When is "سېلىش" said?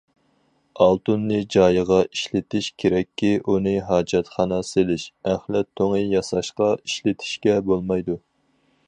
4.71-5.07